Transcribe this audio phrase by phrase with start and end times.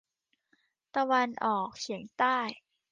[0.95, 2.37] ตะวันออกเฉียงใต้